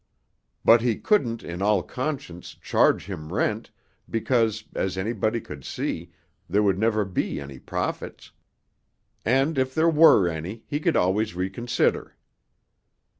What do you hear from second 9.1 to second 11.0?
And if there were any, he could